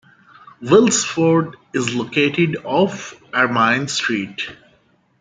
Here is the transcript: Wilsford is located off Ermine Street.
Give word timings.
Wilsford 0.63 1.57
is 1.75 1.93
located 1.93 2.57
off 2.63 3.13
Ermine 3.35 3.87
Street. 3.87 4.49